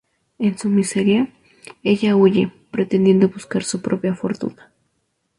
[0.39, 1.31] En su miseria,
[1.83, 4.71] ella huye, pretendiendo buscar su propia fortuna.